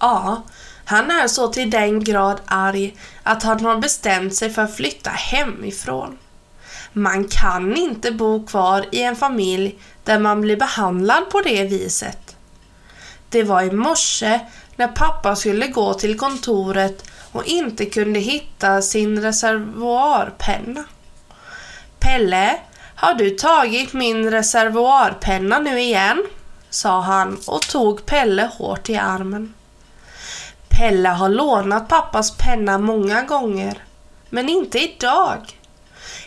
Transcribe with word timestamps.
Ja, 0.00 0.42
han 0.84 1.10
är 1.10 1.28
så 1.28 1.48
till 1.48 1.70
den 1.70 2.04
grad 2.04 2.40
arg 2.46 2.96
att 3.22 3.42
han 3.42 3.64
har 3.64 3.76
bestämt 3.76 4.34
sig 4.34 4.50
för 4.50 4.62
att 4.62 4.76
flytta 4.76 5.10
hemifrån. 5.10 6.18
Man 6.92 7.24
kan 7.24 7.76
inte 7.76 8.12
bo 8.12 8.46
kvar 8.46 8.84
i 8.92 9.02
en 9.02 9.16
familj 9.16 9.78
där 10.04 10.18
man 10.18 10.40
blir 10.40 10.56
behandlad 10.56 11.30
på 11.30 11.40
det 11.40 11.64
viset. 11.64 12.36
Det 13.28 13.42
var 13.42 13.62
i 13.62 13.70
morse 13.70 14.40
när 14.76 14.88
pappa 14.88 15.36
skulle 15.36 15.66
gå 15.66 15.94
till 15.94 16.18
kontoret 16.18 17.10
och 17.32 17.44
inte 17.44 17.86
kunde 17.86 18.20
hitta 18.20 18.82
sin 18.82 19.22
reservoarpenna. 19.22 20.84
Pelle, 21.98 22.58
har 22.94 23.14
du 23.14 23.30
tagit 23.30 23.92
min 23.92 24.30
reservoarpenna 24.30 25.58
nu 25.58 25.80
igen? 25.80 26.26
sa 26.70 27.00
han 27.00 27.38
och 27.46 27.62
tog 27.62 28.06
Pelle 28.06 28.50
hårt 28.58 28.90
i 28.90 28.96
armen. 28.96 29.54
Pelle 30.80 31.08
har 31.08 31.28
lånat 31.28 31.88
pappas 31.88 32.36
penna 32.36 32.78
många 32.78 33.22
gånger, 33.22 33.84
men 34.30 34.48
inte 34.48 34.78
idag. 34.78 35.58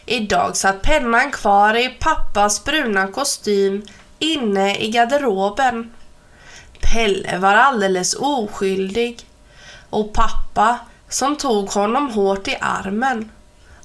Idag 0.05 0.57
satt 0.57 0.81
pennan 0.81 1.31
kvar 1.31 1.75
i 1.75 1.89
pappas 1.89 2.63
bruna 2.63 3.07
kostym 3.07 3.85
inne 4.19 4.77
i 4.77 4.89
garderoben. 4.89 5.93
Pelle 6.81 7.37
var 7.37 7.55
alldeles 7.55 8.13
oskyldig 8.13 9.25
och 9.89 10.13
pappa 10.13 10.79
som 11.09 11.35
tog 11.35 11.69
honom 11.69 12.11
hårt 12.11 12.47
i 12.47 12.57
armen. 12.61 13.31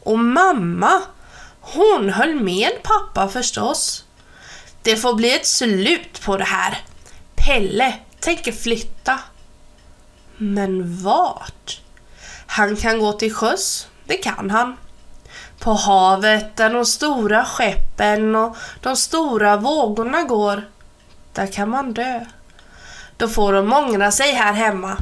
Och 0.03 0.19
mamma, 0.19 1.03
hon 1.61 2.11
höll 2.11 2.34
med 2.34 2.71
pappa 2.83 3.28
förstås. 3.28 4.05
Det 4.83 4.97
får 4.97 5.15
bli 5.15 5.37
ett 5.37 5.47
slut 5.47 6.21
på 6.25 6.37
det 6.37 6.45
här. 6.45 6.78
Pelle 7.34 7.95
tänker 8.21 8.53
flytta. 8.53 9.19
Men 10.39 11.03
vart? 11.03 11.81
Han 12.47 12.77
kan 12.77 12.98
gå 12.98 13.12
till 13.12 13.34
sjöss, 13.34 13.89
det 14.05 14.17
kan 14.17 14.50
han. 14.50 14.77
På 15.58 15.72
havet 15.72 16.56
där 16.56 16.70
de 16.70 16.84
stora 16.84 17.44
skeppen 17.44 18.36
och 18.36 18.56
de 18.81 18.97
stora 18.97 19.56
vågorna 19.56 20.22
går, 20.22 20.69
där 21.33 21.47
kan 21.47 21.70
man 21.70 21.92
dö. 21.92 22.25
Då 23.16 23.28
får 23.28 23.53
de 23.53 23.72
ångra 23.72 24.11
sig 24.11 24.33
här 24.33 24.53
hemma. 24.53 24.97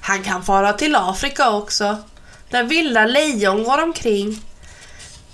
Han 0.00 0.22
kan 0.22 0.42
fara 0.42 0.72
till 0.72 0.96
Afrika 0.96 1.50
också, 1.50 1.96
där 2.50 2.62
vilda 2.62 3.06
lejon 3.06 3.64
går 3.64 3.82
omkring. 3.82 4.42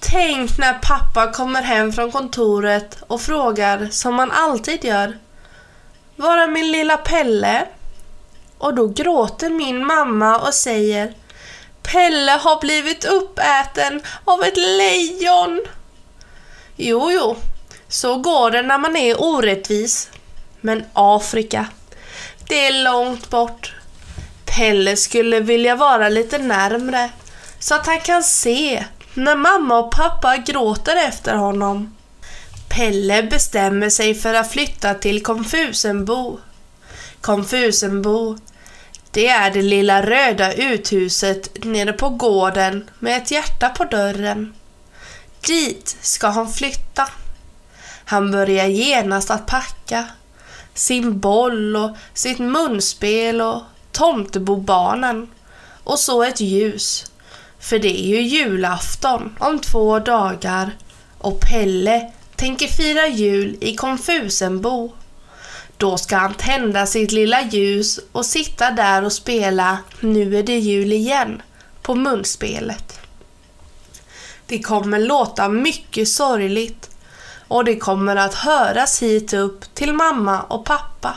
Tänk 0.00 0.58
när 0.58 0.74
pappa 0.74 1.32
kommer 1.32 1.62
hem 1.62 1.92
från 1.92 2.12
kontoret 2.12 3.02
och 3.06 3.20
frågar 3.20 3.88
som 3.90 4.14
man 4.14 4.30
alltid 4.30 4.84
gör. 4.84 5.18
Var 6.16 6.38
är 6.38 6.48
min 6.48 6.72
lilla 6.72 6.96
Pelle? 6.96 7.66
Och 8.60 8.74
då 8.74 8.86
gråter 8.86 9.50
min 9.50 9.86
mamma 9.86 10.38
och 10.38 10.54
säger 10.54 11.14
Pelle 11.82 12.32
har 12.32 12.60
blivit 12.60 13.04
uppäten 13.04 14.02
av 14.24 14.42
ett 14.42 14.56
lejon. 14.56 15.60
Jo, 16.76 17.10
jo, 17.12 17.36
så 17.88 18.16
går 18.16 18.50
det 18.50 18.62
när 18.62 18.78
man 18.78 18.96
är 18.96 19.22
orättvis. 19.22 20.10
Men 20.60 20.84
Afrika, 20.92 21.66
det 22.48 22.66
är 22.66 22.84
långt 22.84 23.30
bort. 23.30 23.74
Pelle 24.44 24.96
skulle 24.96 25.40
vilja 25.40 25.76
vara 25.76 26.08
lite 26.08 26.38
närmre 26.38 27.10
så 27.58 27.74
att 27.74 27.86
han 27.86 28.00
kan 28.00 28.22
se 28.22 28.84
när 29.14 29.36
mamma 29.36 29.78
och 29.78 29.92
pappa 29.92 30.36
gråter 30.36 30.96
efter 30.96 31.34
honom. 31.34 31.96
Pelle 32.68 33.22
bestämmer 33.22 33.90
sig 33.90 34.14
för 34.14 34.34
att 34.34 34.52
flytta 34.52 34.94
till 34.94 35.22
Konfusenbo. 35.22 36.38
Konfusenbo, 37.20 38.38
det 39.12 39.28
är 39.28 39.50
det 39.50 39.62
lilla 39.62 40.02
röda 40.06 40.52
uthuset 40.52 41.64
nere 41.64 41.92
på 41.92 42.08
gården 42.08 42.90
med 42.98 43.16
ett 43.16 43.30
hjärta 43.30 43.68
på 43.68 43.84
dörren. 43.84 44.54
Dit 45.46 45.96
ska 46.00 46.28
han 46.28 46.52
flytta. 46.52 47.08
Han 48.04 48.30
börjar 48.30 48.66
genast 48.66 49.30
att 49.30 49.46
packa. 49.46 50.06
Sin 50.74 51.20
boll 51.20 51.76
och 51.76 51.96
sitt 52.14 52.38
munspel 52.38 53.40
och 53.40 53.62
tomtebobarnen. 53.92 55.28
Och 55.84 55.98
så 55.98 56.22
ett 56.22 56.40
ljus. 56.40 57.12
För 57.58 57.78
det 57.78 58.00
är 58.00 58.06
ju 58.06 58.20
julafton 58.20 59.36
om 59.38 59.58
två 59.58 59.98
dagar 59.98 60.70
och 61.18 61.40
Pelle 61.40 62.12
tänker 62.36 62.66
fira 62.66 63.08
jul 63.08 63.56
i 63.60 63.76
Konfusenbo. 63.76 64.92
Då 65.80 65.96
ska 65.96 66.16
han 66.16 66.34
tända 66.34 66.86
sitt 66.86 67.12
lilla 67.12 67.42
ljus 67.42 68.00
och 68.12 68.26
sitta 68.26 68.70
där 68.70 69.04
och 69.04 69.12
spela 69.12 69.78
Nu 70.00 70.38
är 70.38 70.42
det 70.42 70.58
jul 70.58 70.92
igen 70.92 71.42
på 71.82 71.94
munspelet. 71.94 73.00
Det 74.46 74.58
kommer 74.58 74.98
låta 74.98 75.48
mycket 75.48 76.08
sorgligt 76.08 76.90
och 77.48 77.64
det 77.64 77.76
kommer 77.76 78.16
att 78.16 78.34
höras 78.34 79.02
hit 79.02 79.32
upp 79.32 79.74
till 79.74 79.92
mamma 79.92 80.42
och 80.42 80.64
pappa. 80.64 81.14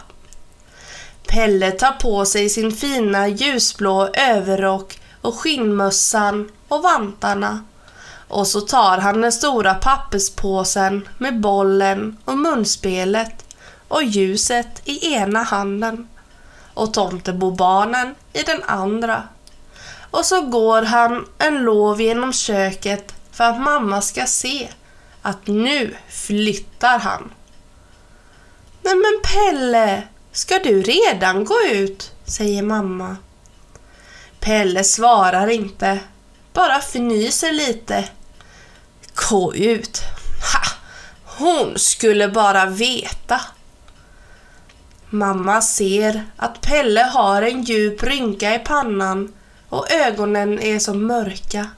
Pelle 1.27 1.71
tar 1.71 1.91
på 1.91 2.25
sig 2.25 2.49
sin 2.49 2.71
fina 2.71 3.27
ljusblå 3.27 4.09
överrock 4.13 4.99
och 5.21 5.35
skinnmössan 5.39 6.49
och 6.67 6.83
vantarna. 6.83 7.63
Och 8.27 8.47
så 8.47 8.61
tar 8.61 8.97
han 8.97 9.21
den 9.21 9.31
stora 9.31 9.73
papperspåsen 9.73 11.07
med 11.17 11.39
bollen 11.39 12.17
och 12.25 12.37
munspelet 12.37 13.42
och 13.87 14.03
ljuset 14.03 14.81
i 14.85 15.13
ena 15.13 15.43
handen 15.43 16.07
och 16.73 16.93
tomtebobarnen 16.93 18.15
i 18.33 18.43
den 18.43 18.63
andra. 18.63 19.23
Och 20.11 20.25
så 20.25 20.41
går 20.41 20.81
han 20.81 21.27
en 21.37 21.57
lov 21.57 22.01
genom 22.01 22.33
köket 22.33 23.13
för 23.31 23.43
att 23.43 23.61
mamma 23.61 24.01
ska 24.01 24.25
se 24.25 24.69
att 25.21 25.47
nu 25.47 25.95
flyttar 26.09 26.99
han. 26.99 27.31
Nej 28.81 28.95
men 28.95 29.21
Pelle, 29.23 30.03
ska 30.31 30.59
du 30.59 30.81
redan 30.81 31.45
gå 31.45 31.55
ut? 31.71 32.11
säger 32.25 32.63
mamma. 32.63 33.17
Pelle 34.39 34.83
svarar 34.83 35.47
inte, 35.47 35.99
bara 36.53 36.77
fnyser 36.77 37.51
lite. 37.51 38.09
Gå 39.29 39.55
ut. 39.55 40.01
Ha! 40.53 40.61
Hon 41.25 41.79
skulle 41.79 42.27
bara 42.27 42.65
veta. 42.65 43.41
Mamma 45.13 45.61
ser 45.61 46.23
att 46.37 46.61
Pelle 46.61 47.01
har 47.01 47.41
en 47.41 47.63
djup 47.63 48.03
rynka 48.03 48.55
i 48.55 48.59
pannan 48.59 49.33
och 49.69 49.91
ögonen 49.91 50.59
är 50.59 50.79
så 50.79 50.93
mörka. 50.93 51.69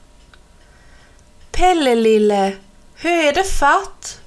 Pelle 1.52 1.94
lille, 1.94 2.56
hur 2.94 3.24
är 3.24 3.32
det 3.32 3.44
fatt? 3.44 4.20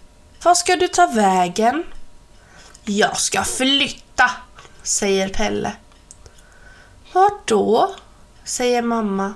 Var 0.44 0.56
ska 0.56 0.76
du 0.76 0.88
ta 0.88 1.08
vägen? 1.08 1.84
Jag 2.84 3.18
ska 3.18 3.44
flytta, 3.44 4.32
säger 4.84 5.30
Pelle. 5.30 5.74
Vart 7.14 7.48
då? 7.48 7.96
säger 8.44 8.82
mamma. 8.82 9.34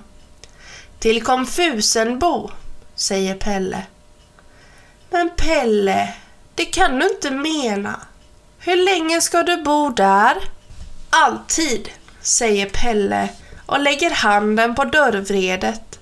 Till 1.00 1.24
Konfusenbo, 1.24 2.52
säger 2.96 3.36
Pelle. 3.36 3.84
Men 5.10 5.30
Pelle, 5.38 6.14
det 6.56 6.66
kan 6.66 7.00
du 7.00 7.10
inte 7.10 7.32
mena. 7.32 8.00
Hur 8.66 8.76
länge 8.76 9.22
ska 9.22 9.44
du 9.44 9.58
bo 9.58 9.90
där? 9.90 10.36
Alltid, 11.10 11.90
säger 12.22 12.70
Pelle 12.70 13.30
och 13.66 13.80
lägger 13.80 14.12
handen 14.12 14.76
på 14.76 14.84
dörrvredet. 14.84 16.00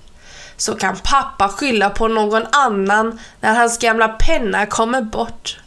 Så 0.56 0.74
kan 0.74 0.96
pappa 0.96 1.48
skylla 1.48 1.90
på 1.90 2.08
någon 2.08 2.46
annan 2.52 3.20
när 3.40 3.54
hans 3.54 3.78
gamla 3.78 4.08
penna 4.08 4.66
kommer 4.66 5.02
bort. 5.02 5.58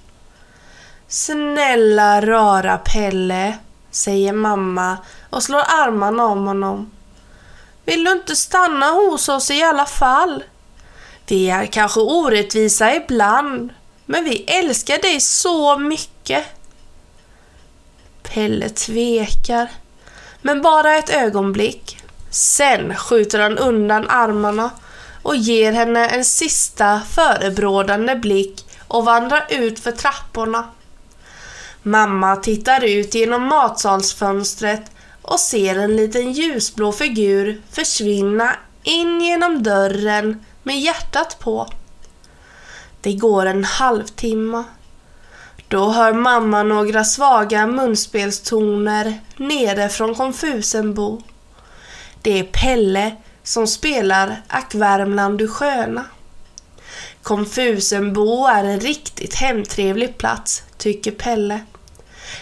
Snälla 1.07 2.21
rara 2.21 2.77
Pelle, 2.77 3.57
säger 3.91 4.33
mamma 4.33 4.97
och 5.29 5.43
slår 5.43 5.63
armarna 5.67 6.25
om 6.25 6.47
honom. 6.47 6.91
Vill 7.85 8.03
du 8.03 8.11
inte 8.11 8.35
stanna 8.35 8.85
hos 8.85 9.29
oss 9.29 9.51
i 9.51 9.63
alla 9.63 9.85
fall? 9.85 10.43
Vi 11.27 11.49
är 11.49 11.65
kanske 11.65 11.99
orättvisa 11.99 12.95
ibland, 12.95 13.73
men 14.05 14.23
vi 14.23 14.43
älskar 14.43 14.97
dig 14.97 15.21
så 15.21 15.77
mycket. 15.77 16.45
Pelle 18.29 18.69
tvekar. 18.69 19.71
Men 20.41 20.61
bara 20.61 20.95
ett 20.95 21.09
ögonblick. 21.09 21.99
Sen 22.29 22.95
skjuter 22.95 23.39
han 23.39 23.57
undan 23.57 24.09
armarna 24.09 24.69
och 25.21 25.35
ger 25.35 25.71
henne 25.71 26.07
en 26.07 26.25
sista 26.25 27.01
förebrådande 27.09 28.15
blick 28.15 28.65
och 28.87 29.05
vandrar 29.05 29.45
ut 29.49 29.79
för 29.79 29.91
trapporna. 29.91 30.69
Mamma 31.83 32.35
tittar 32.35 32.83
ut 32.83 33.15
genom 33.15 33.43
matsalsfönstret 33.43 34.91
och 35.21 35.39
ser 35.39 35.79
en 35.79 35.95
liten 35.95 36.31
ljusblå 36.31 36.91
figur 36.91 37.61
försvinna 37.71 38.55
in 38.83 39.21
genom 39.21 39.63
dörren 39.63 40.45
med 40.63 40.79
hjärtat 40.79 41.39
på. 41.39 41.67
Det 43.01 43.13
går 43.13 43.45
en 43.45 43.63
halvtimme. 43.63 44.63
Då 45.67 45.91
hör 45.91 46.13
mamma 46.13 46.63
några 46.63 47.03
svaga 47.03 47.67
munspelstoner 47.67 49.19
nere 49.37 49.89
från 49.89 50.15
konfusenbo. 50.15 51.21
Det 52.21 52.39
är 52.39 52.43
Pelle 52.43 53.15
som 53.43 53.67
spelar 53.67 54.41
Ack 54.47 54.75
Värmland 54.75 55.37
du 55.37 55.47
sköna. 55.47 56.05
Konfusenbo 57.21 58.47
är 58.47 58.63
en 58.63 58.79
riktigt 58.79 59.35
hemtrevlig 59.35 60.17
plats, 60.17 60.63
tycker 60.77 61.11
Pelle. 61.11 61.59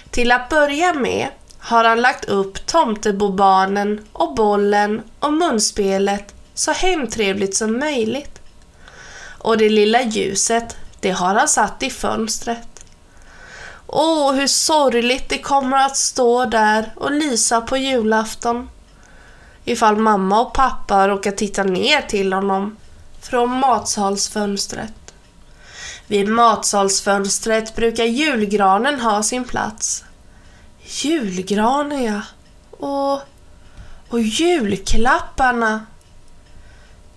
Till 0.09 0.31
att 0.31 0.49
börja 0.49 0.93
med 0.93 1.27
har 1.57 1.83
han 1.83 2.01
lagt 2.01 2.25
upp 2.25 2.65
Tomtebobarnen 2.65 4.05
och 4.11 4.35
bollen 4.35 5.01
och 5.19 5.33
munspelet 5.33 6.33
så 6.53 6.71
hemtrevligt 6.71 7.55
som 7.55 7.79
möjligt. 7.79 8.41
Och 9.37 9.57
det 9.57 9.69
lilla 9.69 10.01
ljuset, 10.01 10.77
det 10.99 11.11
har 11.11 11.35
han 11.35 11.47
satt 11.47 11.83
i 11.83 11.89
fönstret. 11.89 12.72
Åh, 13.95 14.33
hur 14.33 14.47
sorgligt 14.47 15.29
det 15.29 15.37
kommer 15.37 15.77
att 15.77 15.97
stå 15.97 16.45
där 16.45 16.93
och 16.95 17.11
lysa 17.11 17.61
på 17.61 17.77
julafton. 17.77 18.69
Ifall 19.65 19.97
mamma 19.97 20.41
och 20.41 20.53
pappa 20.53 21.07
råkar 21.07 21.31
titta 21.31 21.63
ner 21.63 22.01
till 22.01 22.33
honom 22.33 22.77
från 23.21 23.49
matsalsfönstret. 23.49 25.13
Vid 26.07 26.27
matsalsfönstret 26.27 27.75
brukar 27.75 28.03
julgranen 28.03 28.99
ha 28.99 29.23
sin 29.23 29.43
plats. 29.43 30.03
Julgranen 30.81 32.03
ja. 32.03 32.21
Och, 32.71 33.21
och 34.09 34.21
julklapparna. 34.21 35.85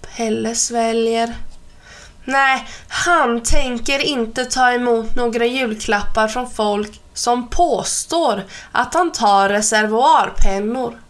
Pelle 0.01 0.55
sväljer. 0.55 1.37
Nej, 2.29 2.69
han 2.89 3.43
tänker 3.43 3.99
inte 3.99 4.45
ta 4.45 4.73
emot 4.73 5.17
några 5.17 5.47
julklappar 5.47 6.29
från 6.29 6.51
folk 6.51 7.01
som 7.15 7.49
påstår 7.49 8.45
att 8.73 8.95
han 8.95 9.13
tar 9.13 9.49
reservoarpennor. 9.49 11.01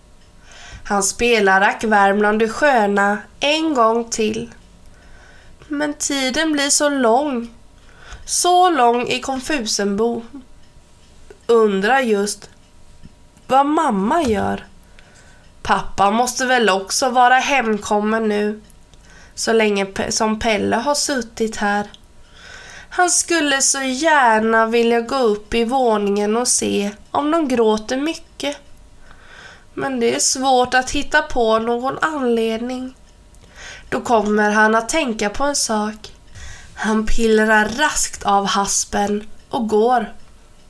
Han 0.85 1.03
spelar 1.03 1.61
Ack 1.61 1.85
Värmland 1.85 2.39
du 2.39 2.49
sköna 2.49 3.19
en 3.41 3.75
gång 3.75 4.11
till. 4.11 4.51
Men 5.69 5.95
tiden 5.95 6.53
blir 6.53 6.71
så 6.71 6.89
lång. 6.89 7.55
Så 8.25 8.71
lång 8.71 9.09
i 9.09 9.21
Konfusenbo. 9.21 10.23
Undrar 11.47 12.01
just 12.01 12.51
vad 13.47 13.67
mamma 13.67 14.23
gör. 14.23 14.67
Pappa 15.63 16.11
måste 16.11 16.47
väl 16.47 16.71
också 16.71 17.11
vara 17.11 17.35
hemkommen 17.35 18.29
nu. 18.29 18.61
Så 19.37 19.53
länge 19.53 19.87
som 20.09 20.39
Pelle 20.39 20.77
har 20.77 20.95
suttit 20.95 21.57
här. 21.57 21.87
Han 22.91 23.11
skulle 23.11 23.63
så 23.63 23.83
gärna 23.83 24.67
vilja 24.67 25.01
gå 25.01 25.17
upp 25.17 25.55
i 25.55 25.65
våningen 25.65 26.37
och 26.37 26.49
se 26.49 26.91
om 27.11 27.31
de 27.31 27.49
gråter 27.49 27.97
mycket. 27.97 28.57
Men 29.75 30.01
det 30.01 30.15
är 30.15 30.21
svårt 30.21 30.75
att 30.75 30.91
hitta 30.91 31.23
på 31.23 31.59
någon 31.59 31.99
anledning. 31.99 32.95
Då 33.89 34.01
kommer 34.01 34.51
han 34.51 34.75
att 34.75 34.89
tänka 34.89 35.31
på 35.31 35.45
en 35.45 35.57
sak. 35.57 36.13
Han 36.75 37.07
pillrar 37.07 37.69
raskt 37.69 38.23
av 38.23 38.47
haspen 38.47 39.29
och 39.51 39.69
går. 39.69 40.13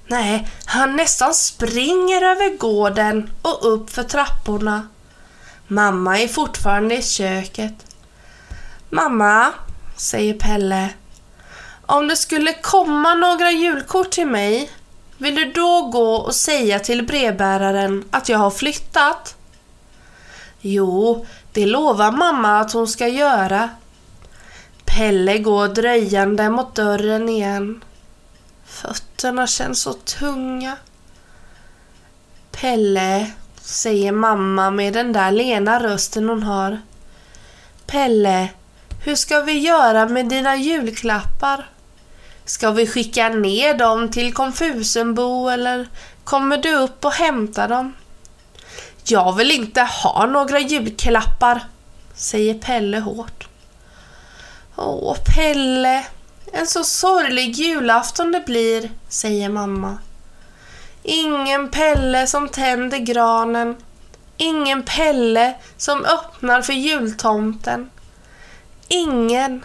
Nej, 0.07 0.49
han 0.65 0.97
nästan 0.97 1.35
springer 1.35 2.23
över 2.23 2.57
gården 2.57 3.31
och 3.43 3.73
upp 3.73 3.91
för 3.91 4.03
trapporna. 4.03 4.89
Mamma 5.67 6.19
är 6.19 6.29
fortfarande 6.29 6.97
i 6.97 7.03
köket. 7.03 7.86
Mamma, 8.97 9.53
säger 9.97 10.35
Pelle. 10.35 10.91
Om 11.87 12.09
det 12.09 12.17
skulle 12.17 12.53
komma 12.53 13.15
några 13.15 13.51
julkort 13.51 14.11
till 14.11 14.27
mig, 14.27 14.71
vill 15.19 15.35
du 15.35 15.53
då 15.53 15.83
gå 15.83 16.15
och 16.15 16.35
säga 16.35 16.79
till 16.79 17.07
brevbäraren 17.07 18.05
att 18.11 18.29
jag 18.29 18.39
har 18.39 18.51
flyttat? 18.51 19.37
Jo, 20.61 21.27
det 21.53 21.67
lovar 21.67 22.13
mamma 22.13 22.61
att 22.61 22.73
hon 22.73 22.89
ska 22.89 23.09
göra. 23.09 23.71
Pelle 24.85 25.39
går 25.39 25.69
dröjande 25.69 26.51
mot 26.51 26.75
dörren 26.75 27.29
igen. 27.29 27.85
Fötterna 28.67 29.47
känns 29.47 29.81
så 29.81 29.93
tunga. 29.93 30.77
Pelle, 32.51 33.31
säger 33.61 34.13
mamma 34.13 34.71
med 34.71 34.93
den 34.93 35.13
där 35.13 35.31
lena 35.31 35.83
rösten 35.83 36.29
hon 36.29 36.43
har. 36.43 36.81
Pelle, 37.87 38.49
hur 39.07 39.17
ska 39.17 39.41
vi 39.41 39.59
göra 39.59 40.09
med 40.09 40.29
dina 40.29 40.57
julklappar? 40.57 41.71
Ska 42.45 42.71
vi 42.71 42.87
skicka 42.87 43.29
ner 43.29 43.75
dem 43.75 44.11
till 44.11 44.35
Konfusenbo 44.35 45.49
eller 45.49 45.89
kommer 46.25 46.59
du 46.59 46.75
upp 46.75 47.05
och 47.05 47.13
hämtar 47.13 47.69
dem? 47.69 47.95
Jag 49.05 49.37
vill 49.37 49.51
inte 49.51 49.83
ha 49.83 50.27
några 50.27 50.61
julklappar, 50.61 51.61
säger 52.15 52.55
Pelle 52.55 52.99
hårt. 52.99 53.49
Åh, 54.77 55.17
Pelle, 55.35 56.07
en 56.53 56.67
så 56.67 56.85
sorglig 56.85 57.55
julafton 57.55 58.33
det 58.33 58.43
blir, 58.47 58.91
säger 59.09 59.49
mamma. 59.49 59.99
Ingen 61.03 61.71
Pelle 61.71 62.27
som 62.27 62.49
tänder 62.49 62.99
granen. 62.99 63.77
Ingen 64.37 64.83
Pelle 64.83 65.55
som 65.77 66.05
öppnar 66.05 66.63
för 66.63 66.73
jultomten. 66.73 67.91
Ingen, 68.89 69.65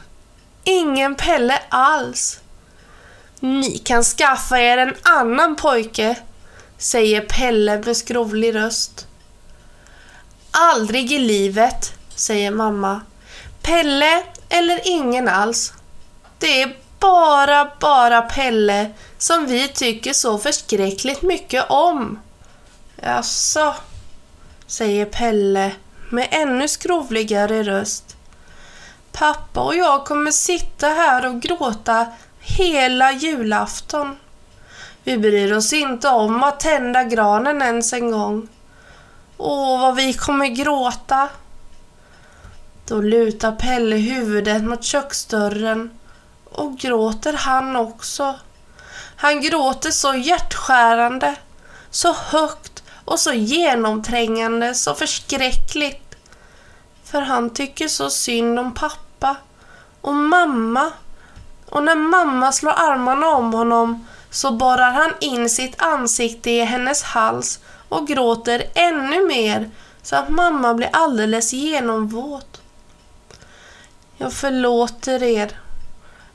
ingen 0.63 1.15
Pelle 1.15 1.59
alls. 1.69 2.39
Ni 3.39 3.77
kan 3.77 4.03
skaffa 4.03 4.59
er 4.59 4.77
en 4.77 4.95
annan 5.03 5.55
pojke, 5.55 6.15
säger 6.77 7.21
Pelle 7.21 7.81
med 7.85 7.97
skrovlig 7.97 8.55
röst. 8.55 9.07
Aldrig 10.51 11.11
i 11.11 11.19
livet, 11.19 11.93
säger 12.15 12.51
mamma. 12.51 13.01
Pelle 13.61 14.23
eller 14.49 14.79
ingen 14.83 15.27
alls. 15.27 15.73
Det 16.39 16.61
är 16.61 16.77
bara, 16.99 17.71
bara 17.79 18.21
Pelle 18.21 18.91
som 19.17 19.45
vi 19.45 19.67
tycker 19.67 20.13
så 20.13 20.37
förskräckligt 20.37 21.21
mycket 21.21 21.65
om. 21.69 22.19
Jaså, 23.01 23.75
säger 24.67 25.05
Pelle 25.05 25.71
med 26.09 26.27
ännu 26.31 26.67
skrovligare 26.67 27.63
röst. 27.63 28.17
Pappa 29.11 29.61
och 29.61 29.75
jag 29.75 30.05
kommer 30.05 30.31
sitta 30.31 30.87
här 30.87 31.25
och 31.25 31.41
gråta 31.41 32.07
hela 32.39 33.11
julafton. 33.11 34.17
Vi 35.03 35.17
bryr 35.17 35.53
oss 35.53 35.73
inte 35.73 36.09
om 36.09 36.43
att 36.43 36.59
tända 36.59 37.03
granen 37.03 37.61
ens 37.61 37.93
en 37.93 38.11
gång. 38.11 38.47
Åh, 39.37 39.81
vad 39.81 39.95
vi 39.95 40.13
kommer 40.13 40.47
gråta. 40.47 41.29
Då 42.87 43.01
lutar 43.01 43.51
Pelle 43.51 43.95
huvudet 43.95 44.63
mot 44.63 44.83
köksdörren 44.83 45.99
och 46.43 46.77
gråter 46.77 47.33
han 47.33 47.75
också. 47.75 48.35
Han 49.15 49.41
gråter 49.41 49.91
så 49.91 50.13
hjärtskärande, 50.13 51.35
så 51.89 52.13
högt 52.13 52.83
och 53.05 53.19
så 53.19 53.33
genomträngande, 53.33 54.73
så 54.75 54.95
förskräckligt. 54.95 56.10
För 57.11 57.21
han 57.21 57.49
tycker 57.49 57.87
så 57.87 58.09
synd 58.09 58.59
om 58.59 58.73
pappa 58.73 59.35
och 60.01 60.13
mamma. 60.13 60.91
Och 61.69 61.83
när 61.83 61.95
mamma 61.95 62.51
slår 62.51 62.71
armarna 62.71 63.27
om 63.27 63.53
honom 63.53 64.07
så 64.29 64.51
borrar 64.51 64.91
han 64.91 65.11
in 65.19 65.49
sitt 65.49 65.81
ansikte 65.81 66.51
i 66.51 66.63
hennes 66.63 67.03
hals 67.03 67.59
och 67.89 68.07
gråter 68.07 68.63
ännu 68.73 69.27
mer 69.27 69.69
så 70.01 70.15
att 70.15 70.29
mamma 70.29 70.73
blir 70.73 70.89
alldeles 70.93 71.53
genomvåt. 71.53 72.61
Jag 74.17 74.33
förlåter 74.33 75.23
er, 75.23 75.51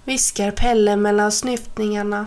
viskar 0.05 0.51
Pelle 0.51 0.97
mellan 0.97 1.33
snyftningarna. 1.33 2.27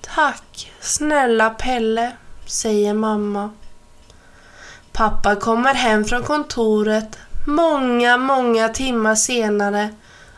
Tack, 0.00 0.72
snälla 0.80 1.50
Pelle, 1.50 2.12
säger 2.46 2.94
mamma. 2.94 3.50
Pappa 4.92 5.36
kommer 5.36 5.74
hem 5.74 6.04
från 6.04 6.22
kontoret 6.22 7.18
många, 7.46 8.16
många 8.16 8.68
timmar 8.68 9.14
senare 9.14 9.88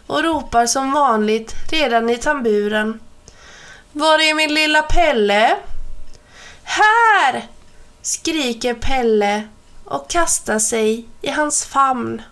och 0.07 0.23
ropar 0.23 0.67
som 0.67 0.93
vanligt 0.93 1.55
redan 1.71 2.11
i 2.11 2.17
tamburen. 2.17 3.01
Var 3.93 4.19
är 4.19 4.35
min 4.35 4.55
lilla 4.55 4.83
Pelle? 4.83 5.57
Här! 6.63 7.49
skriker 8.03 8.75
Pelle 8.75 9.49
och 9.85 10.11
kastar 10.11 10.59
sig 10.59 11.09
i 11.23 11.31
hans 11.31 11.65
famn. 11.65 12.23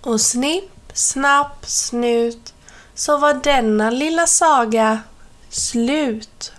Och 0.00 0.20
snipp, 0.20 0.70
snapp, 0.92 1.66
snut 1.66 2.54
så 2.94 3.18
var 3.18 3.34
denna 3.34 3.90
lilla 3.90 4.26
saga 4.26 5.00
slut. 5.50 6.52